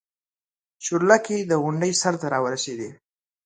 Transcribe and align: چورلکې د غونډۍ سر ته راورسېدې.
چورلکې 0.83 1.37
د 1.49 1.51
غونډۍ 1.63 1.91
سر 2.01 2.13
ته 2.21 2.27
راورسېدې. 2.33 2.89